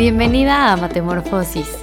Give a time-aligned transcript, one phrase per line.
[0.00, 1.76] Bienvenida a Matemorfosis,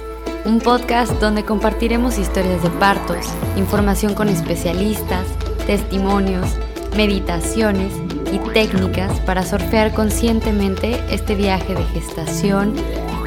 [0.44, 5.24] un podcast donde compartiremos historias de partos, información con especialistas,
[5.68, 6.48] testimonios,
[6.96, 7.92] meditaciones
[8.32, 12.74] y técnicas para surfear conscientemente este viaje de gestación,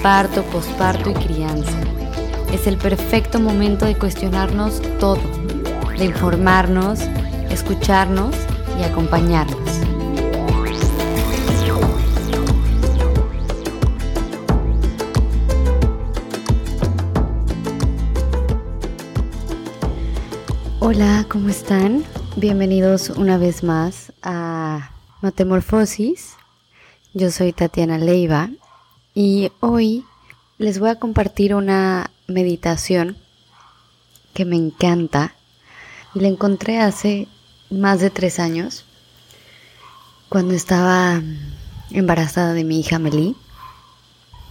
[0.04, 1.71] parto, posparto y crianza.
[2.51, 5.21] Es el perfecto momento de cuestionarnos todo,
[5.97, 7.00] de informarnos,
[7.50, 8.36] escucharnos
[8.78, 10.00] y acompañarnos.
[20.83, 22.03] Hola, ¿cómo están?
[22.37, 24.89] Bienvenidos una vez más a
[25.21, 26.33] Matemorfosis.
[27.13, 28.49] Yo soy Tatiana Leiva
[29.13, 30.04] y hoy
[30.57, 33.16] les voy a compartir una meditación
[34.33, 35.35] que me encanta
[36.15, 37.27] la encontré hace
[37.69, 38.83] más de tres años
[40.29, 41.21] cuando estaba
[41.91, 43.35] embarazada de mi hija Meli.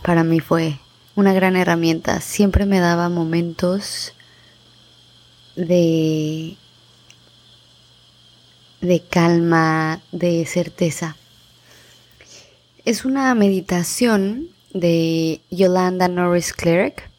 [0.05, 0.79] Para mí fue
[1.17, 2.21] una gran herramienta.
[2.21, 4.15] Siempre me daba momentos
[5.67, 6.57] de,
[8.81, 11.17] de calma, de certeza.
[12.85, 17.11] Es una meditación de Yolanda Norris Clerk.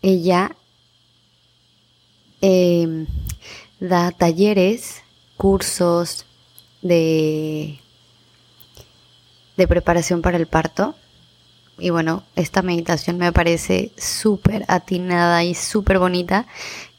[0.00, 0.56] Ella
[2.40, 3.06] em,
[3.78, 5.02] da talleres,
[5.36, 6.24] cursos
[6.80, 7.78] de,
[9.56, 10.96] de preparación para el parto
[11.78, 16.46] y bueno, esta meditación me parece súper atinada y súper bonita.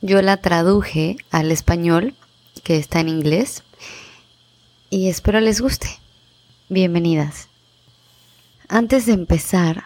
[0.06, 2.14] Yo la traduje al español,
[2.66, 3.64] que está en inglés,
[4.90, 5.88] y espero les guste.
[6.68, 7.48] Bienvenidas.
[8.68, 9.86] Antes de empezar,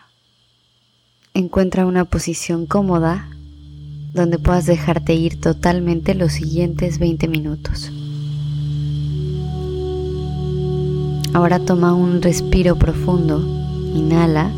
[1.36, 3.30] encuentra una posición cómoda
[4.12, 7.92] donde puedas dejarte ir totalmente los siguientes 20 minutos.
[11.36, 13.38] Ahora toma un respiro profundo,
[13.94, 14.52] inhala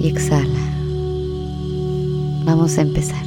[0.00, 0.71] y exhala.
[2.44, 3.24] Vamos a empezar.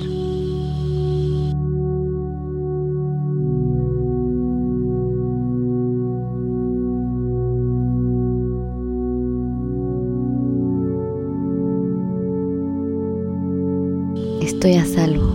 [14.42, 15.34] Estoy a salvo.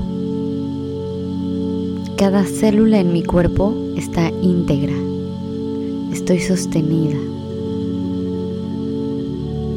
[2.17, 4.95] Cada célula en mi cuerpo está íntegra.
[6.13, 7.19] Estoy sostenida.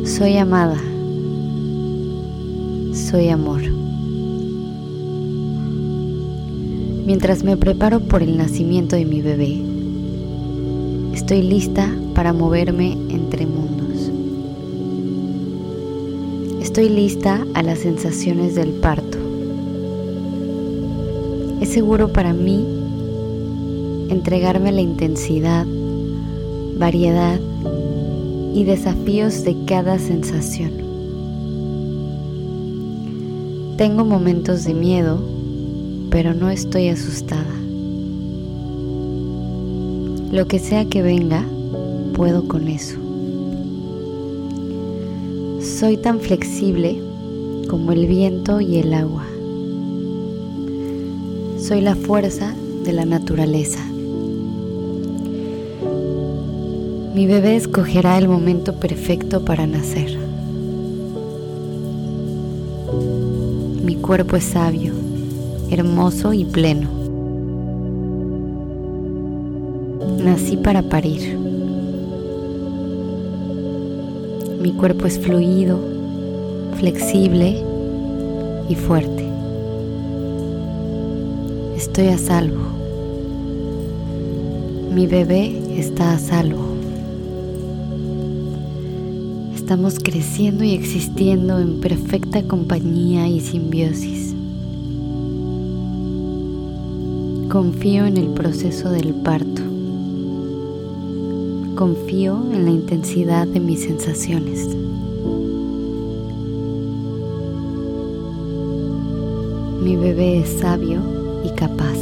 [0.06, 0.78] Soy amada
[3.14, 3.73] soy amor.
[7.06, 9.60] Mientras me preparo por el nacimiento de mi bebé,
[11.14, 14.10] estoy lista para moverme entre mundos.
[16.62, 19.18] Estoy lista a las sensaciones del parto.
[21.60, 22.66] Es seguro para mí
[24.10, 25.66] entregarme a la intensidad,
[26.78, 27.38] variedad
[28.54, 30.72] y desafíos de cada sensación.
[33.76, 35.33] Tengo momentos de miedo,
[36.14, 37.56] pero no estoy asustada.
[40.32, 41.44] Lo que sea que venga,
[42.14, 43.00] puedo con eso.
[45.60, 47.02] Soy tan flexible
[47.68, 49.26] como el viento y el agua.
[51.58, 52.54] Soy la fuerza
[52.86, 53.84] de la naturaleza.
[57.16, 60.16] Mi bebé escogerá el momento perfecto para nacer.
[63.84, 65.03] Mi cuerpo es sabio,
[65.74, 66.88] hermoso y pleno.
[70.24, 71.38] Nací para parir.
[74.62, 75.80] Mi cuerpo es fluido,
[76.78, 77.62] flexible
[78.70, 79.28] y fuerte.
[81.76, 82.62] Estoy a salvo.
[84.94, 86.64] Mi bebé está a salvo.
[89.56, 94.33] Estamos creciendo y existiendo en perfecta compañía y simbiosis.
[97.54, 99.62] Confío en el proceso del parto.
[101.76, 104.70] Confío en la intensidad de mis sensaciones.
[109.84, 111.00] Mi bebé es sabio
[111.46, 112.00] y capaz.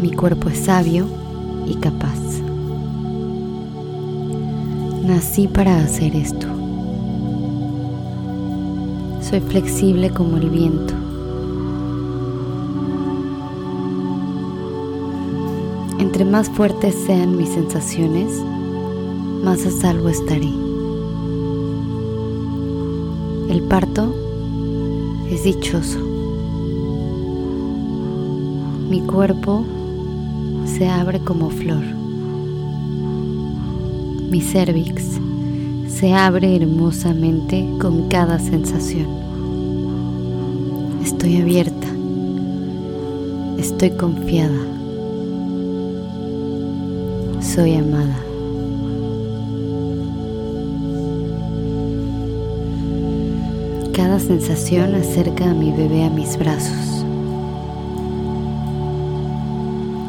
[0.00, 1.06] Mi cuerpo es sabio
[1.66, 2.18] y capaz.
[5.04, 6.46] Nací para hacer esto.
[9.20, 11.11] Soy flexible como el viento.
[16.02, 18.28] Entre más fuertes sean mis sensaciones,
[19.42, 20.52] más a salvo estaré.
[23.48, 24.14] El parto
[25.30, 26.00] es dichoso.
[28.90, 29.64] Mi cuerpo
[30.66, 32.02] se abre como flor
[34.32, 35.20] mi cervix
[35.88, 39.06] se abre hermosamente con cada sensación.
[41.04, 41.86] Estoy abierta.
[43.58, 44.58] Estoy confiada.
[47.54, 48.16] Soy amada.
[53.92, 57.04] Cada sensación acerca a mi bebé a mis brazos.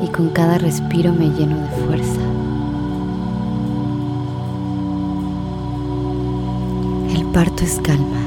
[0.01, 2.21] Y con cada respiro me lleno de fuerza.
[7.13, 8.21] El parto es calma.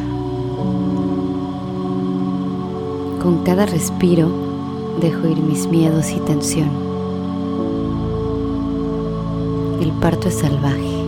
[3.22, 4.28] Con cada respiro
[5.00, 6.85] dejo ir mis miedos y tensión.
[9.80, 11.04] El parto es salvaje.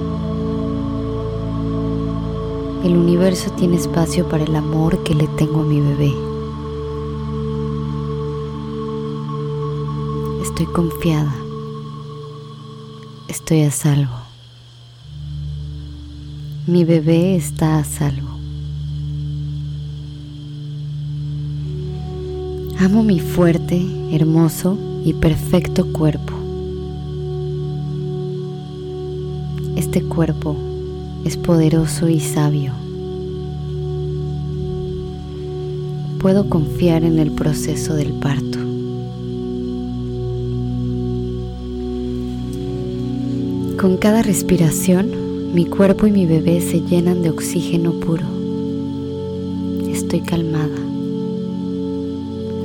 [2.84, 6.14] El universo tiene espacio para el amor que le tengo a mi bebé.
[10.42, 11.34] Estoy confiada.
[13.26, 14.14] Estoy a salvo.
[16.66, 18.28] Mi bebé está a salvo.
[22.78, 26.37] Amo mi fuerte, hermoso y perfecto cuerpo.
[29.78, 30.56] Este cuerpo
[31.24, 32.72] es poderoso y sabio.
[36.18, 38.58] Puedo confiar en el proceso del parto.
[43.80, 48.26] Con cada respiración, mi cuerpo y mi bebé se llenan de oxígeno puro.
[49.88, 50.80] Estoy calmada,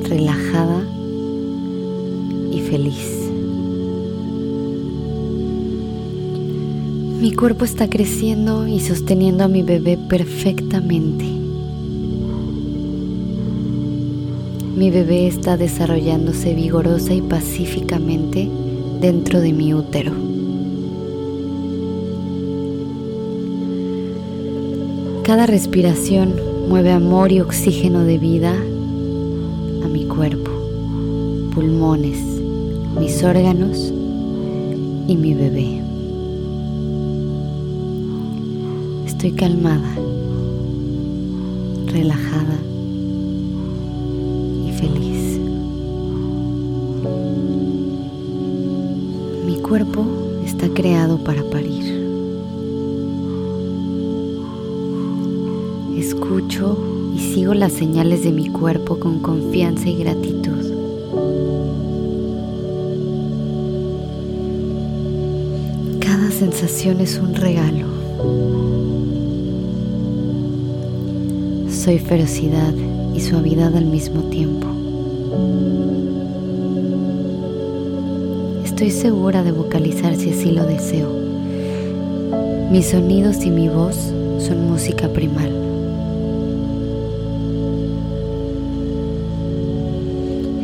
[0.09, 0.81] relajada
[7.33, 11.25] Mi cuerpo está creciendo y sosteniendo a mi bebé perfectamente.
[14.75, 18.47] Mi bebé está desarrollándose vigorosa y pacíficamente
[19.01, 20.11] dentro de mi útero.
[25.23, 26.35] Cada respiración
[26.69, 30.51] mueve amor y oxígeno de vida a mi cuerpo,
[31.55, 32.19] pulmones,
[32.99, 33.91] mis órganos
[35.07, 35.82] y mi bebé.
[39.23, 39.95] Estoy calmada,
[41.85, 42.57] relajada
[44.67, 45.39] y feliz.
[49.45, 50.05] Mi cuerpo
[50.45, 52.03] está creado para parir.
[55.97, 56.77] Escucho
[57.15, 60.73] y sigo las señales de mi cuerpo con confianza y gratitud.
[66.01, 68.62] Cada sensación es un regalo.
[71.83, 72.73] Soy ferocidad
[73.13, 74.67] y suavidad al mismo tiempo.
[78.63, 81.09] Estoy segura de vocalizar si así lo deseo.
[82.71, 83.97] Mis sonidos y mi voz
[84.39, 85.51] son música primal.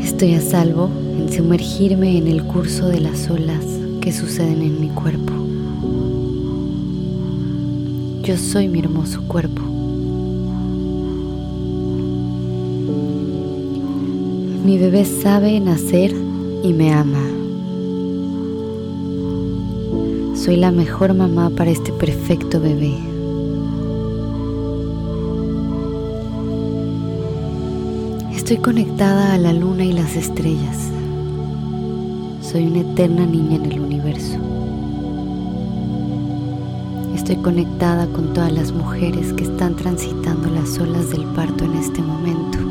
[0.02, 3.66] Estoy a salvo en sumergirme en el curso de las olas
[4.00, 5.34] que suceden en mi cuerpo.
[8.24, 9.69] Yo soy mi hermoso cuerpo.
[14.70, 16.14] Mi bebé sabe nacer
[16.64, 17.26] y me ama.
[20.36, 22.94] Soy la mejor mamá para este perfecto bebé.
[28.32, 30.78] Estoy conectada a la luna y las estrellas.
[32.44, 34.38] Soy una eterna niña en el universo.
[37.16, 42.04] Estoy conectada con todas las mujeres que están transitando las olas del parto en este
[42.04, 42.69] momento.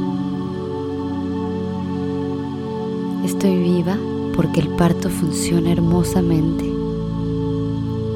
[3.39, 3.97] Estoy viva
[4.35, 6.65] porque el parto funciona hermosamente.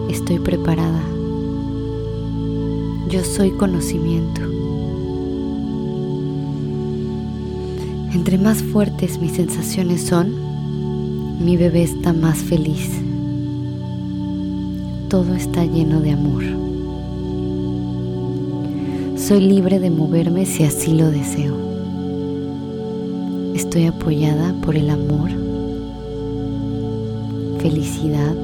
[0.08, 1.00] Estoy preparada.
[3.08, 4.40] Yo soy conocimiento.
[8.12, 10.34] Entre más fuertes mis sensaciones son,
[11.38, 12.90] mi bebé está más feliz.
[15.08, 16.42] Todo está lleno de amor.
[19.16, 21.71] Soy libre de moverme si así lo deseo.
[23.64, 25.30] Estoy apoyada por el amor,
[27.60, 28.34] felicidad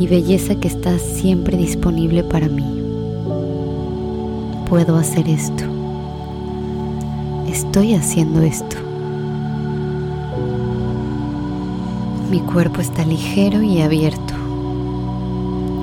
[0.00, 2.64] y belleza que está siempre disponible para mí.
[4.70, 5.64] Puedo hacer esto.
[7.46, 8.76] Estoy haciendo esto.
[12.30, 14.34] Mi cuerpo está ligero y abierto.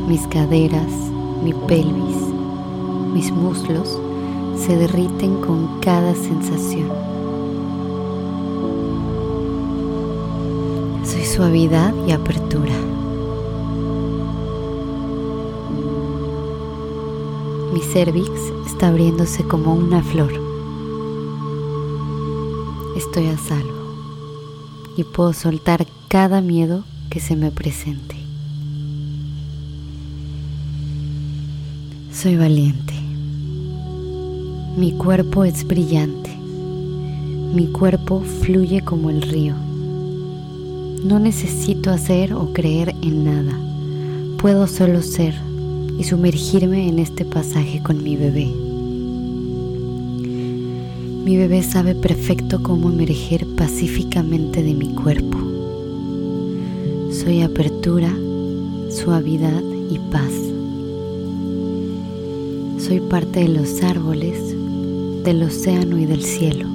[0.07, 0.91] Mis caderas,
[1.43, 2.17] mi pelvis,
[3.13, 3.99] mis muslos
[4.57, 6.98] se derriten con cada sensación.
[11.39, 12.75] Suavidad y apertura.
[17.71, 18.29] Mi cervix
[18.67, 20.33] está abriéndose como una flor.
[22.97, 23.71] Estoy a salvo
[24.97, 28.17] y puedo soltar cada miedo que se me presente.
[32.11, 32.95] Soy valiente.
[34.75, 36.35] Mi cuerpo es brillante.
[36.35, 39.68] Mi cuerpo fluye como el río.
[41.03, 43.57] No necesito hacer o creer en nada.
[44.37, 45.33] Puedo solo ser
[45.97, 48.47] y sumergirme en este pasaje con mi bebé.
[51.23, 55.37] Mi bebé sabe perfecto cómo emerger pacíficamente de mi cuerpo.
[57.11, 58.13] Soy apertura,
[58.89, 60.33] suavidad y paz.
[62.77, 64.53] Soy parte de los árboles,
[65.23, 66.67] del océano y del cielo.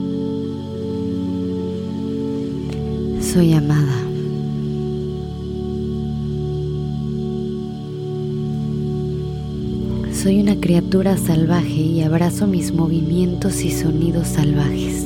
[3.21, 4.14] Soy amada.
[10.25, 15.05] Soy una criatura salvaje y abrazo mis movimientos y sonidos salvajes.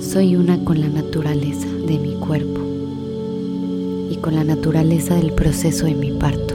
[0.00, 2.62] Soy una con la naturaleza de mi cuerpo
[4.10, 6.54] y con la naturaleza del proceso de mi parto.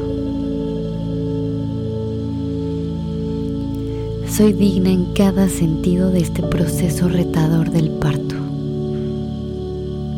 [4.28, 8.38] Soy digna en cada sentido de este proceso retador del parto.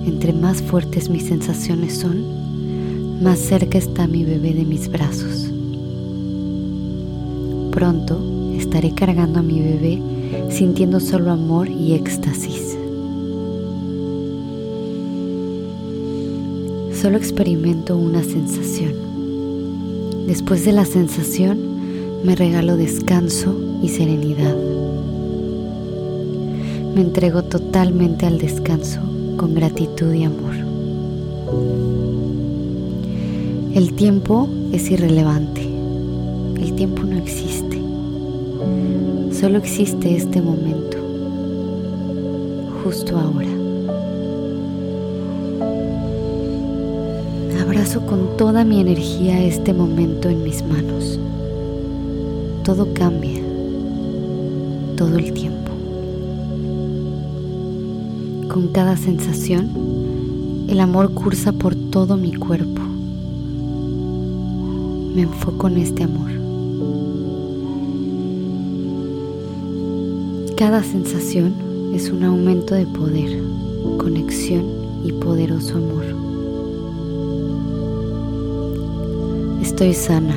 [0.06, 5.43] Entre más fuertes mis sensaciones son, más cerca está mi bebé de mis brazos.
[7.74, 8.20] Pronto
[8.56, 10.00] estaré cargando a mi bebé
[10.52, 12.78] sintiendo solo amor y éxtasis.
[17.02, 18.94] Solo experimento una sensación.
[20.28, 21.58] Después de la sensación
[22.24, 24.56] me regalo descanso y serenidad.
[26.94, 29.02] Me entrego totalmente al descanso
[29.36, 30.54] con gratitud y amor.
[33.74, 35.63] El tiempo es irrelevante.
[36.64, 37.78] El tiempo no existe.
[39.38, 40.98] Solo existe este momento,
[42.82, 43.50] justo ahora.
[47.62, 51.20] Abrazo con toda mi energía este momento en mis manos.
[52.64, 53.42] Todo cambia,
[54.96, 55.72] todo el tiempo.
[58.48, 59.68] Con cada sensación,
[60.70, 62.82] el amor cursa por todo mi cuerpo.
[65.14, 66.43] Me enfoco en este amor.
[70.58, 71.56] Cada sensación
[71.96, 73.42] es un aumento de poder,
[73.98, 74.64] conexión
[75.04, 76.06] y poderoso amor.
[79.64, 80.36] Estoy sana,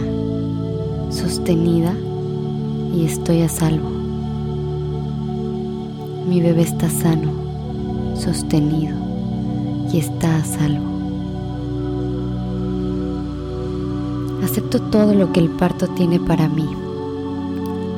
[1.10, 1.94] sostenida
[2.94, 3.90] y estoy a salvo.
[6.26, 7.30] Mi bebé está sano,
[8.16, 8.96] sostenido
[9.92, 10.86] y está a salvo.
[14.42, 16.66] Acepto todo lo que el parto tiene para mí.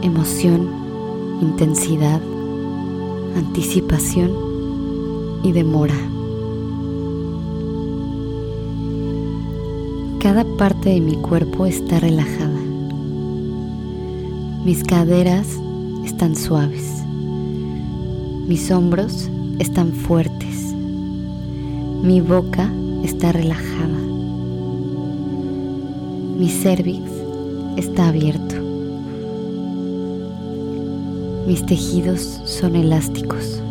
[0.02, 0.87] Emoción,
[1.40, 2.20] intensidad,
[3.36, 4.32] anticipación
[5.42, 5.94] y demora.
[10.20, 12.60] Cada parte de mi cuerpo está relajada.
[14.64, 15.46] Mis caderas
[16.04, 17.02] están suaves.
[18.48, 20.74] Mis hombros están fuertes.
[22.02, 22.70] Mi boca
[23.04, 23.98] está relajada.
[26.38, 27.10] Mi cervix
[27.76, 28.57] está abierto.
[31.48, 33.62] Mis tejidos son elásticos.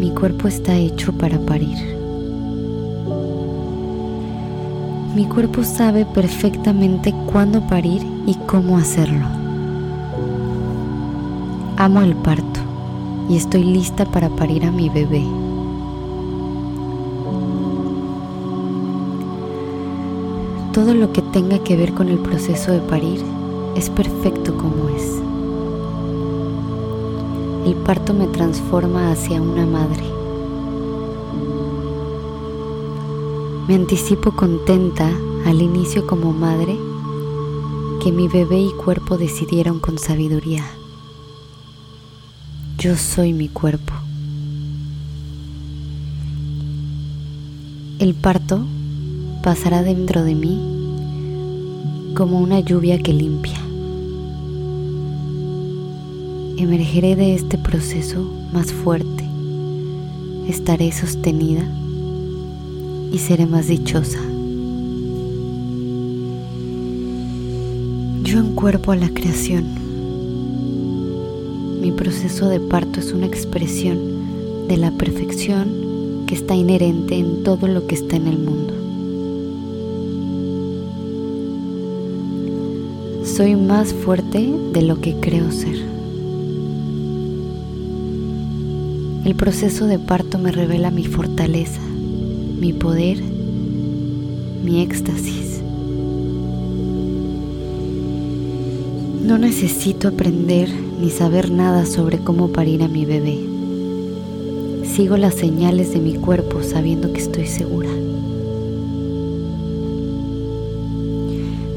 [0.00, 1.78] Mi cuerpo está hecho para parir.
[5.14, 9.24] Mi cuerpo sabe perfectamente cuándo parir y cómo hacerlo.
[11.76, 12.58] Amo el parto
[13.28, 15.22] y estoy lista para parir a mi bebé.
[20.72, 23.22] Todo lo que tenga que ver con el proceso de parir
[23.76, 25.23] es perfecto como es.
[27.64, 30.04] El parto me transforma hacia una madre.
[33.66, 35.10] Me anticipo contenta
[35.46, 36.78] al inicio como madre
[38.02, 40.62] que mi bebé y cuerpo decidieron con sabiduría.
[42.76, 43.94] Yo soy mi cuerpo.
[47.98, 48.62] El parto
[49.42, 53.63] pasará dentro de mí como una lluvia que limpia.
[56.56, 59.24] Emergeré de este proceso más fuerte,
[60.48, 61.64] estaré sostenida
[63.12, 64.20] y seré más dichosa.
[68.22, 69.64] Yo encuerpo a la creación.
[71.80, 77.66] Mi proceso de parto es una expresión de la perfección que está inherente en todo
[77.66, 78.74] lo que está en el mundo.
[83.24, 85.93] Soy más fuerte de lo que creo ser.
[89.24, 93.22] El proceso de parto me revela mi fortaleza, mi poder,
[94.62, 95.62] mi éxtasis.
[99.24, 100.68] No necesito aprender
[101.00, 103.38] ni saber nada sobre cómo parir a mi bebé.
[104.84, 107.88] Sigo las señales de mi cuerpo sabiendo que estoy segura.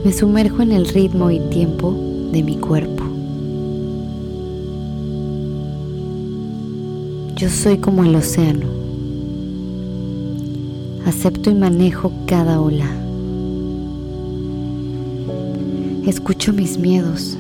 [0.04, 1.96] Me sumerjo en el ritmo y tiempo
[2.34, 2.97] de mi cuerpo.
[7.38, 8.66] Yo soy como el océano.
[11.06, 12.90] Acepto y manejo cada ola.
[16.08, 17.38] Escucho mis miedos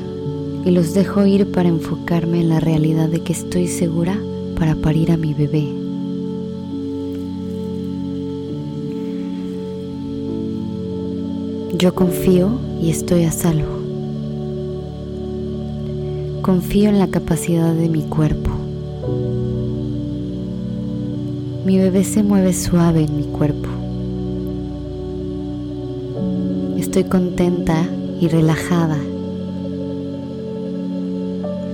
[0.66, 4.16] y los dejo ir para enfocarme en la realidad de que estoy segura
[4.56, 5.68] para parir a mi bebé.
[11.76, 13.80] Yo confío y estoy a salvo.
[16.44, 18.47] Confío en la capacidad de mi cuerpo.
[21.68, 23.68] Mi bebé se mueve suave en mi cuerpo.
[26.78, 27.86] Estoy contenta
[28.22, 28.98] y relajada.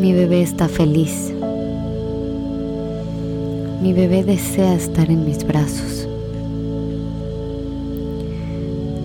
[0.02, 1.32] Mi bebé está feliz.
[3.84, 6.08] Mi bebé desea estar en mis brazos.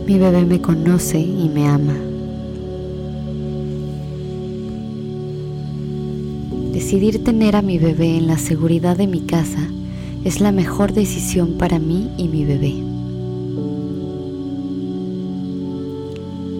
[0.06, 1.96] Mi bebé me conoce y me ama.
[6.72, 9.68] Decidir tener a mi bebé en la seguridad de mi casa
[10.28, 12.74] es la mejor decisión para mí y mi bebé.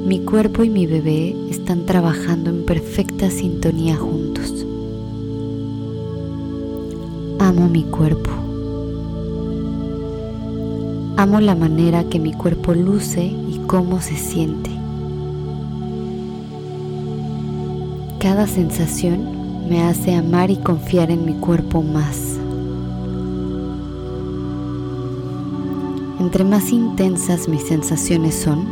[0.06, 4.64] Mi cuerpo y mi bebé están trabajando en perfecta sintonía juntos.
[7.40, 8.30] Amo mi cuerpo.
[11.18, 14.70] Amo la manera que mi cuerpo luce y cómo se siente.
[18.18, 22.38] Cada sensación me hace amar y confiar en mi cuerpo más.
[26.20, 28.66] Entre más intensas mis sensaciones son,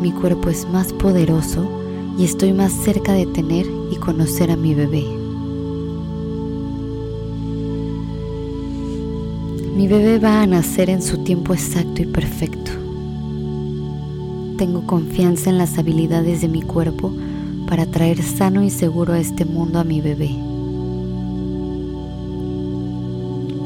[0.00, 1.68] mi cuerpo es más poderoso
[2.16, 5.04] y estoy más cerca de tener y conocer a mi bebé.
[9.76, 12.70] Mi bebé va a nacer en su tiempo exacto y perfecto.
[14.56, 17.12] Tengo confianza en las habilidades de mi cuerpo
[17.66, 20.30] para traer sano y seguro a este mundo a mi bebé.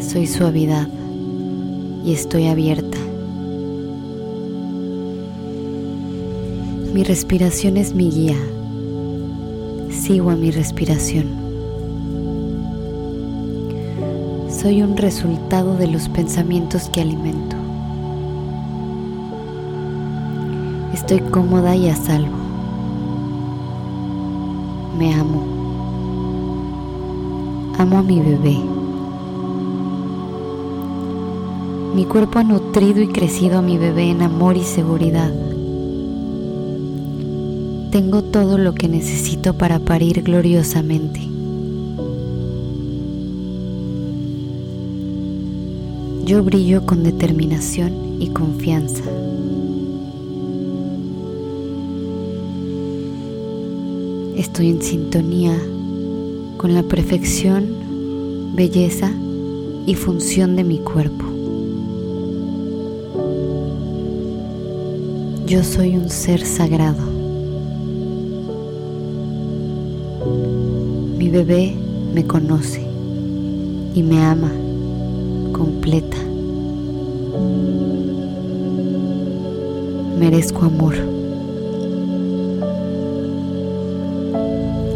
[0.00, 0.88] Soy suavidad
[2.04, 2.98] y estoy abierta.
[6.92, 8.36] Mi respiración es mi guía.
[9.90, 11.44] Sigo a mi respiración.
[14.64, 17.54] soy un resultado de los pensamientos que alimento.
[20.94, 22.34] Estoy cómoda y a salvo.
[24.98, 25.42] Me amo.
[27.76, 28.73] Amo a mi bebé.
[31.94, 35.32] Mi cuerpo ha nutrido y crecido a mi bebé en amor y seguridad.
[37.92, 41.20] Tengo todo lo que necesito para parir gloriosamente.
[46.24, 49.04] Yo brillo con determinación y confianza.
[54.36, 55.56] Estoy en sintonía
[56.56, 57.66] con la perfección,
[58.56, 59.12] belleza
[59.86, 61.33] y función de mi cuerpo.
[65.46, 67.02] Yo soy un ser sagrado.
[71.18, 71.74] Mi bebé
[72.14, 72.82] me conoce
[73.94, 74.50] y me ama
[75.52, 76.16] completa.
[80.18, 80.94] Merezco amor.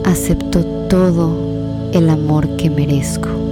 [0.05, 1.37] Acepto todo
[1.93, 3.48] el amor que merezco.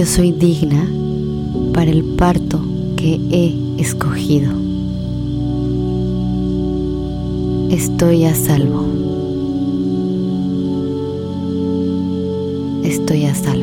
[0.00, 0.88] Yo soy digna
[1.74, 2.58] para el parto
[2.96, 4.50] que he escogido
[7.70, 8.86] estoy a salvo.
[12.82, 13.59] Estoy a salvo.